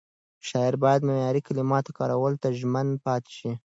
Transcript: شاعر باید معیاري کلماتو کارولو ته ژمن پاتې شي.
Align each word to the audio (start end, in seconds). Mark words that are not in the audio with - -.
شاعر 0.47 0.73
باید 0.83 1.01
معیاري 1.07 1.41
کلماتو 1.47 1.95
کارولو 1.97 2.37
ته 2.43 2.49
ژمن 2.59 2.87
پاتې 3.05 3.31
شي. 3.39 3.51